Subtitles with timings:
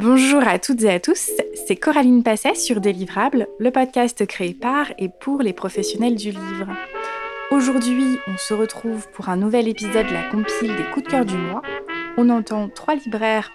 [0.00, 1.32] Bonjour à toutes et à tous,
[1.66, 6.68] c'est Coraline Passet sur Délivrable, le podcast créé par et pour les professionnels du livre.
[7.50, 11.24] Aujourd'hui, on se retrouve pour un nouvel épisode de la compile des coups de cœur
[11.24, 11.62] du mois.
[12.16, 13.50] On entend trois libraires,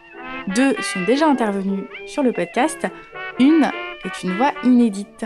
[0.54, 2.88] deux sont déjà intervenus sur le podcast,
[3.40, 3.72] une
[4.04, 5.26] est une voix inédite.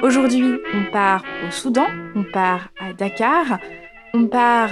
[0.00, 3.58] Aujourd'hui, on part au Soudan, on part à Dakar,
[4.14, 4.70] on part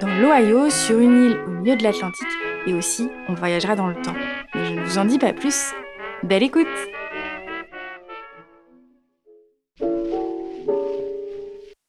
[0.00, 2.28] dans l'Ohio sur une île au milieu de l'Atlantique
[2.68, 4.14] et aussi on voyagera dans le temps.
[4.86, 5.72] Mais je ne vous en dis pas plus.
[6.22, 6.66] Belle écoute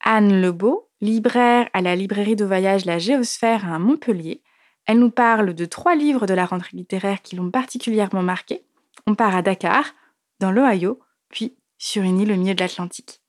[0.04, 4.42] Anne Lebeau, libraire à la librairie de voyage La Géosphère à Montpellier,
[4.88, 8.64] elle nous parle de trois livres de la rentrée littéraire qui l'ont particulièrement marquée.
[9.06, 9.94] On part à Dakar,
[10.40, 13.22] dans l'Ohio, puis sur une île au milieu de l'Atlantique.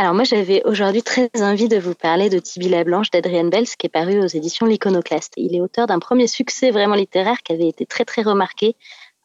[0.00, 3.66] Alors moi j'avais aujourd'hui très envie de vous parler de Tibi la Blanche d'Adrienne Bels
[3.66, 5.34] qui est paru aux éditions L'Iconoclaste.
[5.36, 8.76] Il est auteur d'un premier succès vraiment littéraire qui avait été très très remarqué,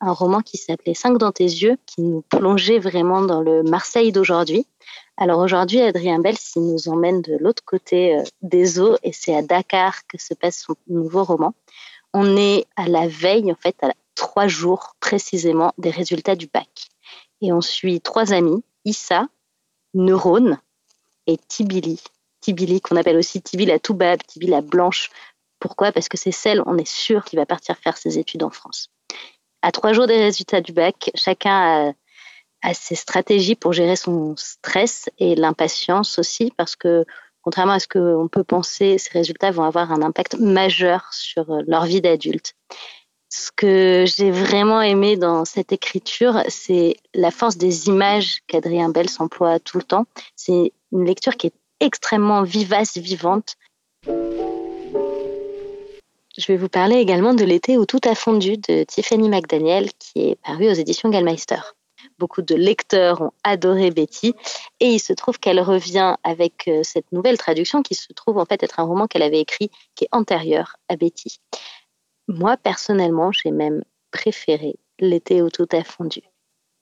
[0.02, 4.12] un roman qui s'appelait Cinq dans tes yeux, qui nous plongeait vraiment dans le Marseille
[4.12, 4.68] d'aujourd'hui.
[5.16, 9.34] Alors aujourd'hui Adrien Bels il nous emmène de l'autre côté euh, des eaux et c'est
[9.34, 11.54] à Dakar que se passe son nouveau roman.
[12.14, 16.90] On est à la veille en fait à trois jours précisément des résultats du bac
[17.40, 19.30] et on suit trois amis, Issa,
[19.94, 20.60] Neurone
[21.28, 22.02] et Tibili.
[22.42, 25.10] Tibili, qu'on appelle aussi Tibi la Toubab, Tibi la Blanche.
[25.60, 25.92] Pourquoi?
[25.92, 28.90] Parce que c'est celle, on est sûr, qui va partir faire ses études en France.
[29.62, 31.94] À trois jours des résultats du bac, chacun
[32.62, 37.06] a, ses stratégies pour gérer son stress et l'impatience aussi, parce que
[37.42, 41.86] contrairement à ce qu'on peut penser, ces résultats vont avoir un impact majeur sur leur
[41.86, 42.54] vie d'adulte.
[43.38, 49.10] Ce que j'ai vraiment aimé dans cette écriture, c'est la force des images qu'Adrien Bell
[49.10, 50.06] s'emploie tout le temps.
[50.38, 53.58] C'est une lecture qui est extrêmement vivace, vivante.
[54.06, 54.14] Je
[56.48, 60.38] vais vous parler également de L'été où tout a fondu de Tiffany McDaniel qui est
[60.42, 61.60] paru aux éditions Gallmeister.
[62.18, 64.34] Beaucoup de lecteurs ont adoré Betty
[64.80, 68.46] et il se trouve qu'elle revient avec euh, cette nouvelle traduction qui se trouve en
[68.46, 71.42] fait être un roman qu'elle avait écrit qui est antérieur à Betty.
[72.28, 76.22] Moi personnellement, j'ai même préféré L'été où tout a fondu.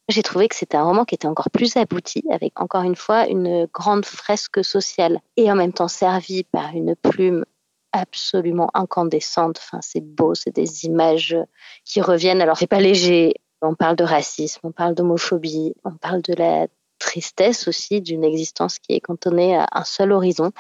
[0.10, 3.28] J'ai trouvé que c'était un roman qui était encore plus abouti, avec encore une fois
[3.28, 7.46] une grande fresque sociale et en même temps servi par une plume
[7.94, 9.60] absolument incandescente.
[9.60, 11.38] Enfin, c'est beau, c'est des images
[11.86, 12.42] qui reviennent.
[12.42, 13.36] Alors, c'est pas léger.
[13.62, 16.68] On parle de racisme, on parle d'homophobie, on parle de la
[17.00, 20.52] tristesse aussi d'une existence qui est cantonnée à un seul horizon.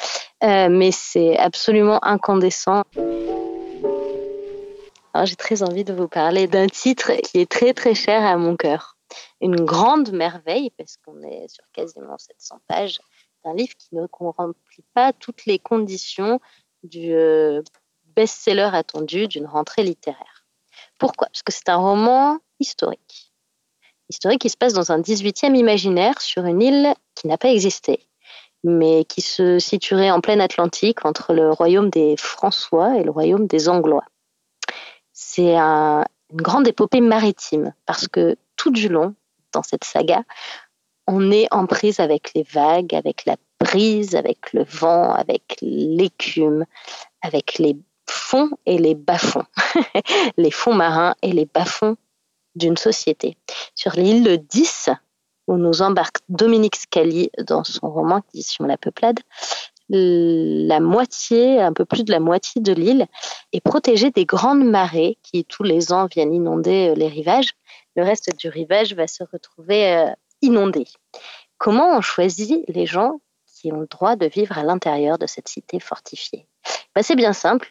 [0.43, 2.83] Euh, mais c'est absolument incandescent.
[5.23, 8.55] J'ai très envie de vous parler d'un titre qui est très très cher à mon
[8.55, 8.93] cœur
[9.41, 12.99] une grande merveille, parce qu'on est sur quasiment 700 pages,
[13.43, 16.39] d'un livre qui ne remplit pas toutes les conditions
[16.83, 17.61] du euh,
[18.15, 20.45] best-seller attendu d'une rentrée littéraire.
[20.97, 21.27] Pourquoi?
[21.27, 23.33] Parce que c'est un roman historique.
[24.09, 28.07] Historique qui se passe dans un 18e imaginaire sur une île qui n'a pas existé,
[28.63, 33.47] mais qui se situerait en pleine Atlantique entre le royaume des François et le royaume
[33.47, 34.05] des Anglois.
[35.25, 39.15] C'est une grande épopée maritime parce que tout du long
[39.51, 40.23] dans cette saga,
[41.07, 46.65] on est en prise avec les vagues, avec la brise, avec le vent, avec l'écume,
[47.21, 49.45] avec les fonds et les bas-fonds,
[50.37, 51.95] les fonds marins et les bas-fonds
[52.55, 53.37] d'une société.
[53.75, 54.89] Sur l'île 10,
[55.47, 59.19] où nous embarque Dominique Scali dans son roman Édition La Peuplade,
[59.89, 63.07] la moitié, un peu plus de la moitié de l'île
[63.51, 67.53] est protégée des grandes marées qui tous les ans viennent inonder les rivages
[67.95, 70.09] le reste du rivage va se retrouver euh,
[70.41, 70.85] inondé.
[71.57, 75.47] Comment on choisit les gens qui ont le droit de vivre à l'intérieur de cette
[75.47, 76.47] cité fortifiée?
[76.95, 77.69] Ben, C'est bien simple.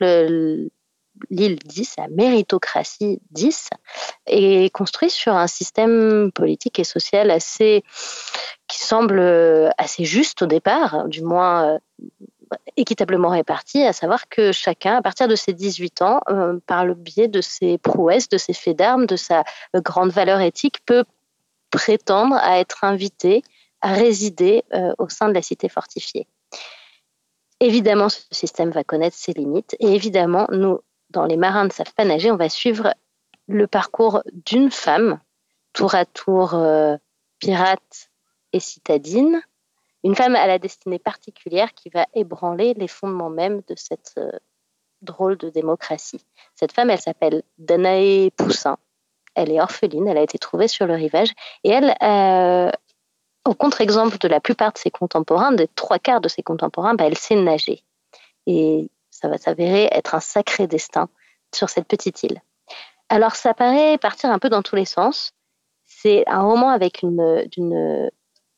[1.31, 3.69] L'île 10, la méritocratie 10,
[4.27, 7.84] est construite sur un système politique et social assez
[8.73, 11.78] qui semble euh, assez juste au départ, du moins euh,
[12.77, 16.94] équitablement répartis, à savoir que chacun, à partir de ses 18 ans, euh, par le
[16.94, 19.44] biais de ses prouesses, de ses faits d'armes, de sa
[19.75, 21.05] grande valeur éthique, peut
[21.70, 23.43] prétendre à être invité
[23.82, 24.62] à résider
[24.99, 26.29] au sein de la cité fortifiée.
[27.59, 30.79] Évidemment, ce système va connaître ses limites et évidemment, nous,
[31.12, 32.94] dans Les Marins ne savent pas nager, on va suivre
[33.49, 35.20] le parcours d'une femme,
[35.73, 36.55] tour à tour
[37.38, 38.11] pirate
[38.53, 39.43] et citadine,
[40.05, 44.31] une femme à la destinée particulière qui va ébranler les fondements même de cette euh,
[45.00, 46.25] drôle de démocratie.
[46.55, 48.79] Cette femme, elle s'appelle Danae Poussin.
[49.35, 51.32] Elle est orpheline, elle a été trouvée sur le rivage
[51.64, 52.70] et elle, euh,
[53.44, 57.05] au contre-exemple de la plupart de ses contemporains, des trois quarts de ses contemporains, bah,
[57.06, 57.82] elle sait nager.
[58.47, 58.91] Et
[59.23, 61.09] ça va s'avérer être un sacré destin
[61.55, 62.43] sur cette petite île.
[63.09, 65.31] Alors ça paraît partir un peu dans tous les sens.
[65.87, 68.11] C'est un roman avec une,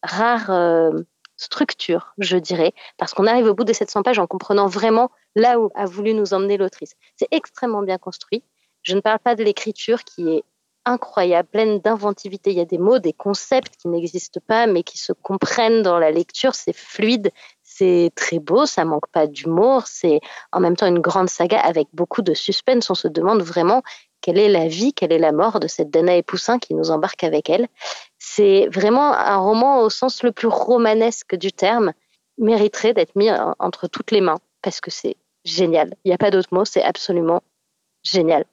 [0.02, 1.02] rare euh,
[1.36, 5.58] structure, je dirais, parce qu'on arrive au bout de 700 pages en comprenant vraiment là
[5.58, 6.94] où a voulu nous emmener l'autrice.
[7.16, 8.42] C'est extrêmement bien construit.
[8.82, 10.44] Je ne parle pas de l'écriture qui est
[10.86, 12.50] incroyable, pleine d'inventivité.
[12.50, 15.98] Il y a des mots, des concepts qui n'existent pas, mais qui se comprennent dans
[15.98, 16.54] la lecture.
[16.54, 17.32] C'est fluide,
[17.76, 19.86] c'est très beau, ça manque pas d'humour.
[19.86, 20.20] C'est
[20.52, 22.88] en même temps une grande saga avec beaucoup de suspense.
[22.88, 23.82] On se demande vraiment
[24.20, 27.24] quelle est la vie, quelle est la mort de cette Danae Poussin qui nous embarque
[27.24, 27.66] avec elle.
[28.18, 31.92] C'est vraiment un roman au sens le plus romanesque du terme,
[32.38, 35.94] mériterait d'être mis entre toutes les mains parce que c'est génial.
[36.04, 37.42] Il n'y a pas d'autre mot, c'est absolument
[38.04, 38.44] génial.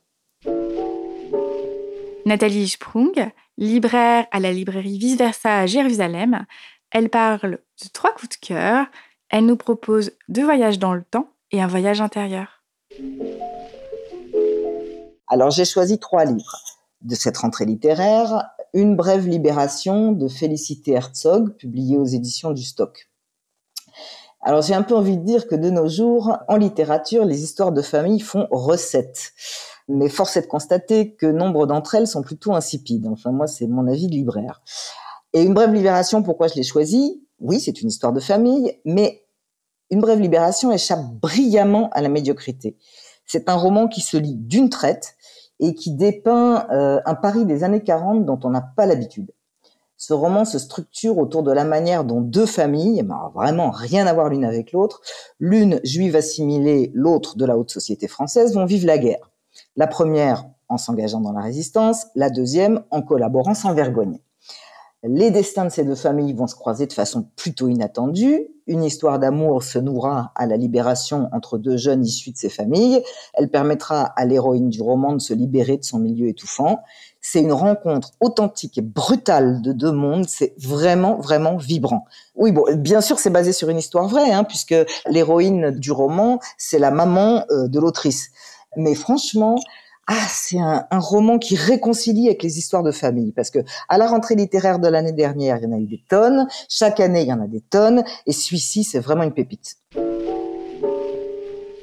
[2.25, 6.45] Nathalie Sprung, libraire à la librairie Vice Versa à Jérusalem,
[6.91, 8.87] elle parle de trois coups de cœur.
[9.31, 12.63] Elle nous propose deux voyages dans le temps et un voyage intérieur.
[15.27, 16.59] Alors j'ai choisi trois livres
[16.99, 18.49] de cette rentrée littéraire.
[18.73, 23.09] Une brève libération de Félicité Herzog, publiée aux éditions du Stock.
[24.41, 27.71] Alors j'ai un peu envie de dire que de nos jours, en littérature, les histoires
[27.71, 29.31] de famille font recette.
[29.87, 33.07] Mais force est de constater que nombre d'entre elles sont plutôt insipides.
[33.07, 34.61] Enfin moi, c'est mon avis de libraire.
[35.31, 39.25] Et une brève libération, pourquoi je l'ai choisie Oui, c'est une histoire de famille, mais
[39.89, 42.77] une brève libération échappe brillamment à la médiocrité.
[43.25, 45.15] C'est un roman qui se lit d'une traite
[45.59, 49.31] et qui dépeint euh, un Paris des années 40 dont on n'a pas l'habitude.
[49.97, 54.13] Ce roman se structure autour de la manière dont deux familles, ben, vraiment rien à
[54.13, 55.01] voir l'une avec l'autre,
[55.39, 59.29] l'une juive assimilée, l'autre de la haute société française, vont vivre la guerre.
[59.75, 64.19] La première en s'engageant dans la résistance, la deuxième en collaborant sans vergogne.
[65.03, 68.47] Les destins de ces deux familles vont se croiser de façon plutôt inattendue.
[68.67, 73.01] Une histoire d'amour se nouera à la libération entre deux jeunes issus de ces familles.
[73.33, 76.83] Elle permettra à l'héroïne du roman de se libérer de son milieu étouffant.
[77.19, 80.27] C'est une rencontre authentique et brutale de deux mondes.
[80.27, 82.05] C'est vraiment, vraiment vibrant.
[82.35, 84.75] Oui, bon, bien sûr, c'est basé sur une histoire vraie, hein, puisque
[85.07, 88.29] l'héroïne du roman, c'est la maman euh, de l'autrice.
[88.77, 89.55] Mais franchement,
[90.07, 94.07] ah, c'est un, roman qui réconcilie avec les histoires de famille, parce que à la
[94.07, 96.47] rentrée littéraire de l'année dernière, il y en a eu des tonnes.
[96.67, 99.77] Chaque année, il y en a des tonnes, et celui-ci, c'est vraiment une pépite.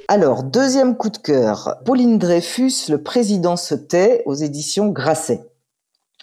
[0.07, 5.41] Alors, deuxième coup de cœur, Pauline Dreyfus, le président se tait aux éditions Grasset.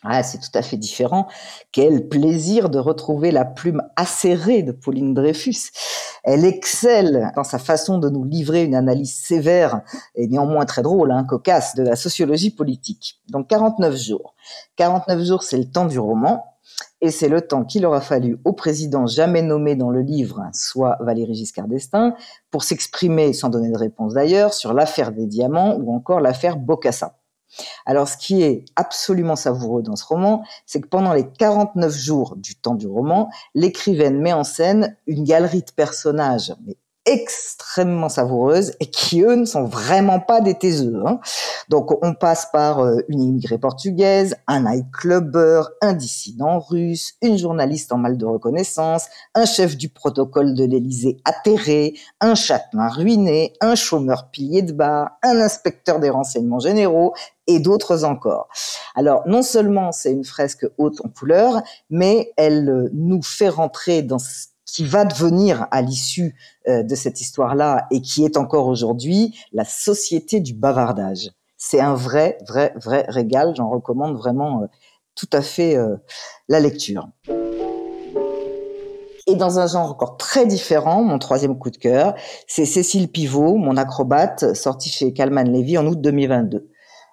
[0.02, 1.26] Ah, c'est tout à fait différent.
[1.72, 5.70] Quel plaisir de retrouver la plume acérée de Pauline Dreyfus.
[6.26, 9.82] Elle excelle dans sa façon de nous livrer une analyse sévère
[10.16, 13.20] et néanmoins très drôle, hein, cocasse, de la sociologie politique.
[13.28, 14.34] Donc 49 jours.
[14.74, 16.44] 49 jours, c'est le temps du roman.
[17.00, 20.98] Et c'est le temps qu'il aura fallu au président jamais nommé dans le livre, soit
[21.00, 22.14] Valéry Giscard d'Estaing,
[22.50, 27.16] pour s'exprimer, sans donner de réponse d'ailleurs, sur l'affaire des diamants ou encore l'affaire Bocassa.
[27.84, 32.36] Alors, ce qui est absolument savoureux dans ce roman, c'est que pendant les 49 jours
[32.36, 36.54] du temps du roman, l'écrivaine met en scène une galerie de personnages,
[37.06, 41.00] extrêmement savoureuses et qui eux ne sont vraiment pas des taiseux.
[41.06, 41.20] Hein.
[41.68, 47.92] Donc on passe par euh, une immigrée portugaise, un nightclubber, un dissident russe, une journaliste
[47.92, 53.76] en mal de reconnaissance, un chef du protocole de l'Élysée atterré, un châtelain ruiné, un
[53.76, 57.14] chômeur pilier de bar, un inspecteur des renseignements généraux
[57.46, 58.48] et d'autres encore.
[58.96, 64.02] Alors non seulement c'est une fresque haute en couleur, mais elle euh, nous fait rentrer
[64.02, 66.34] dans ce qui va devenir à l'issue
[66.68, 71.30] euh, de cette histoire-là et qui est encore aujourd'hui la société du bavardage.
[71.56, 73.54] C'est un vrai, vrai, vrai régal.
[73.56, 74.66] J'en recommande vraiment euh,
[75.14, 75.96] tout à fait euh,
[76.48, 77.08] la lecture.
[79.28, 82.14] Et dans un genre encore très différent, mon troisième coup de cœur,
[82.46, 86.70] c'est Cécile Pivot, mon acrobate, sorti chez Calman Levy en août 2022.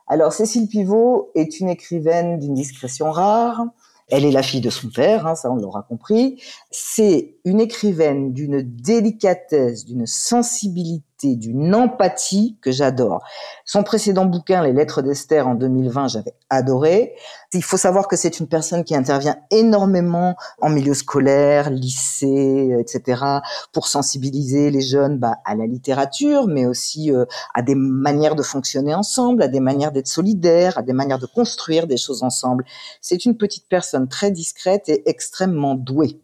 [0.07, 3.63] Alors Cécile Pivot est une écrivaine d'une discrétion rare,
[4.09, 6.41] elle est la fille de son père, hein, ça on l'aura compris.
[6.71, 13.23] C'est une écrivaine d'une délicatesse, d'une sensibilité, d'une empathie que j'adore.
[13.65, 17.15] Son précédent bouquin, Les Lettres d'Esther, en 2020, j'avais adoré.
[17.53, 23.23] Il faut savoir que c'est une personne qui intervient énormément en milieu scolaire, lycée, etc.,
[23.71, 28.43] pour sensibiliser les jeunes bah, à la littérature, mais aussi euh, à des manières de
[28.43, 32.65] fonctionner ensemble, à des manières d'être solidaires, à des manières de construire des choses ensemble.
[33.01, 36.19] C'est une petite personne très discrète et extrêmement douée.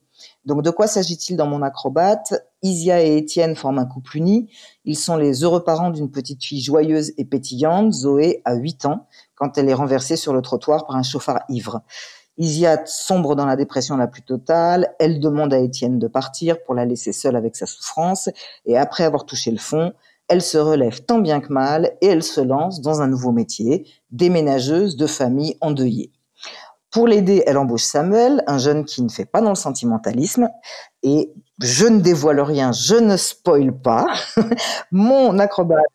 [0.45, 2.33] Donc de quoi s'agit-il dans mon acrobate?
[2.61, 4.49] Isia et Étienne forment un couple uni.
[4.85, 9.07] Ils sont les heureux parents d'une petite fille joyeuse et pétillante, Zoé, à 8 ans,
[9.35, 11.81] quand elle est renversée sur le trottoir par un chauffard ivre.
[12.37, 14.95] Isia sombre dans la dépression la plus totale.
[14.97, 18.29] Elle demande à Étienne de partir pour la laisser seule avec sa souffrance.
[18.65, 19.91] Et après avoir touché le fond,
[20.29, 23.87] elle se relève tant bien que mal et elle se lance dans un nouveau métier,
[24.11, 26.13] déménageuse de famille endeuillée.
[26.91, 30.49] Pour l'aider, elle embauche Samuel, un jeune qui ne fait pas dans le sentimentalisme.
[31.03, 31.31] Et
[31.61, 34.07] je ne dévoile rien, je ne spoil pas.
[34.91, 35.85] Mon acrobate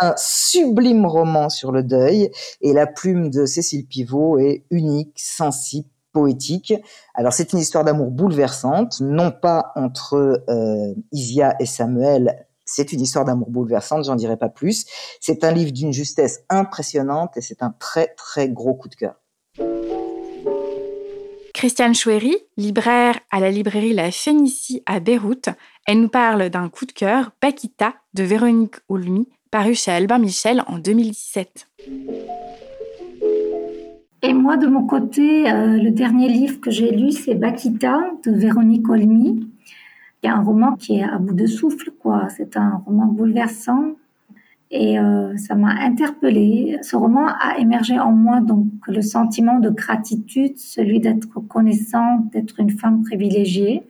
[0.00, 5.88] un sublime roman sur le deuil et la plume de Cécile Pivot est unique, sensible,
[6.12, 6.74] poétique.
[7.14, 13.00] Alors c'est une histoire d'amour bouleversante, non pas entre euh, Isia et Samuel, c'est une
[13.00, 14.86] histoire d'amour bouleversante, j'en dirai pas plus.
[15.20, 19.14] C'est un livre d'une justesse impressionnante et c'est un très très gros coup de cœur.
[21.64, 25.48] Christiane Chouéry, libraire à la librairie La Phénicie à Beyrouth,
[25.86, 30.62] elle nous parle d'un coup de cœur, Paquita, de Véronique Oulmy, paru chez Albin Michel
[30.66, 31.66] en 2017.
[34.20, 38.32] Et moi, de mon côté, euh, le dernier livre que j'ai lu, c'est Bakita de
[38.32, 39.48] Véronique Olmy.
[40.22, 42.28] Il y a un roman qui est à bout de souffle, quoi.
[42.36, 43.96] C'est un roman bouleversant
[44.70, 46.78] et euh, ça m'a interpellée.
[46.82, 52.58] Ce roman a émergé en moi donc le sentiment de gratitude, celui d'être reconnaissante, d'être
[52.58, 53.82] une femme privilégiée.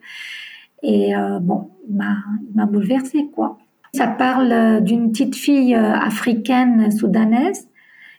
[0.82, 3.58] Et euh, bon, il m'a bouleversée, quoi.
[3.94, 7.68] Ça parle euh, d'une petite fille africaine soudanaise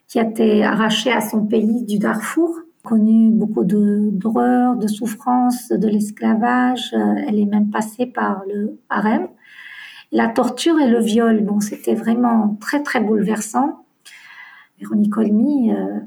[0.07, 5.69] qui a été arrachée à son pays du Darfour, connu beaucoup d'horreurs, de, de souffrances,
[5.69, 6.95] de l'esclavage.
[7.27, 9.27] Elle est même passée par le harem
[10.15, 11.43] la torture et le viol.
[11.43, 13.85] Bon, c'était vraiment très très bouleversant.
[14.79, 15.99] Véronique Olmy euh,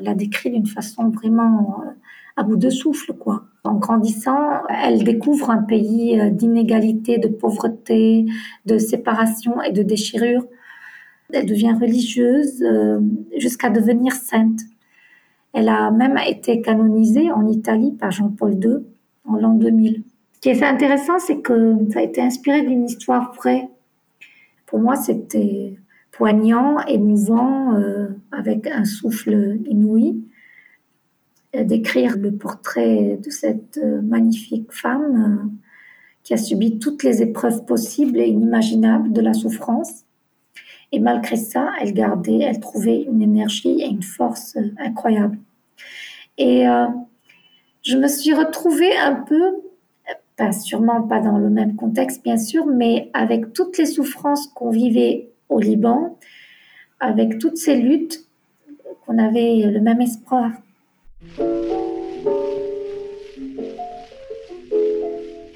[0.00, 1.90] l'a décrit d'une façon vraiment euh,
[2.36, 3.14] à bout de souffle.
[3.62, 8.26] En grandissant, elle découvre un pays euh, d'inégalité, de pauvreté,
[8.66, 10.44] de séparation et de déchirure.
[11.32, 12.62] Elle devient religieuse
[13.38, 14.60] jusqu'à devenir sainte.
[15.54, 18.84] Elle a même été canonisée en Italie par Jean-Paul II
[19.24, 20.02] en l'an 2000
[20.42, 23.68] qui est intéressant, c'est que ça a été inspiré d'une histoire vraie.
[24.66, 25.76] Pour moi, c'était
[26.10, 30.20] poignant, émouvant, euh, avec un souffle inouï,
[31.54, 35.52] euh, d'écrire le portrait de cette euh, magnifique femme
[36.24, 40.04] qui a subi toutes les épreuves possibles et inimaginables de la souffrance.
[40.90, 45.38] Et malgré ça, elle gardait, elle trouvait une énergie et une force incroyables.
[46.36, 46.64] Et
[47.82, 49.54] je me suis retrouvée un peu
[50.50, 55.30] sûrement pas dans le même contexte, bien sûr, mais avec toutes les souffrances qu'on vivait
[55.48, 56.18] au Liban,
[56.98, 58.26] avec toutes ces luttes,
[59.06, 60.50] qu'on avait le même espoir.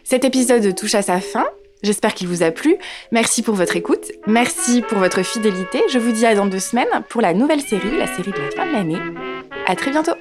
[0.05, 1.47] Cet épisode touche à sa fin.
[1.83, 2.77] J'espère qu'il vous a plu.
[3.13, 4.13] Merci pour votre écoute.
[4.27, 5.81] Merci pour votre fidélité.
[5.91, 8.51] Je vous dis à dans deux semaines pour la nouvelle série, la série de la
[8.51, 8.99] fin de l'année.
[9.67, 10.15] À très bientôt.